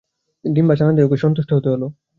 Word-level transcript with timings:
ডিম 0.45 0.65
বা 0.69 0.75
ছানাতেই 0.79 1.05
ওকে 1.05 1.17
সন্তুষ্ট 1.23 1.49
হতে 1.53 1.69
হল। 1.73 1.83